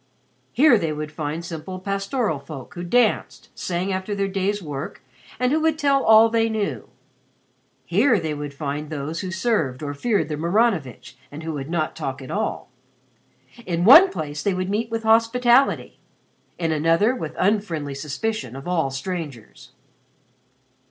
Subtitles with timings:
[0.51, 5.03] Here they would find simple pastoral folk who danced, sang after their day's work,
[5.39, 6.89] and who would tell all they knew;
[7.85, 11.95] here they would find those who served or feared the Maranovitch and who would not
[11.95, 12.71] talk at all.
[13.67, 15.99] In one place they would meet with hospitality,
[16.57, 19.71] in another with unfriendly suspicion of all strangers.